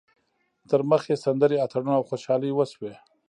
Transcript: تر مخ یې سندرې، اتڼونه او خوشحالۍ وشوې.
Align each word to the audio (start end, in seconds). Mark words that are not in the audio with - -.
تر 0.69 0.81
مخ 0.89 1.01
یې 1.09 1.15
سندرې، 1.25 1.57
اتڼونه 1.63 1.93
او 1.97 2.03
خوشحالۍ 2.09 2.51
وشوې. 2.53 2.93